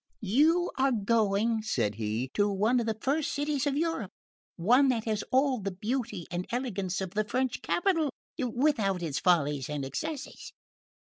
"You 0.33 0.71
are 0.79 0.91
going," 0.91 1.61
said 1.61 1.93
he, 1.93 2.29
"to 2.33 2.49
one 2.49 2.79
of 2.79 2.87
the 2.87 2.97
first 2.99 3.31
cities 3.31 3.67
of 3.67 3.77
Europe; 3.77 4.09
one 4.55 4.87
that 4.87 5.03
has 5.03 5.23
all 5.31 5.59
the 5.59 5.69
beauty 5.69 6.25
and 6.31 6.47
elegance 6.49 7.01
of 7.01 7.11
the 7.11 7.23
French 7.23 7.61
capital 7.61 8.09
without 8.39 9.03
its 9.03 9.19
follies 9.19 9.69
and 9.69 9.85
excesses. 9.85 10.53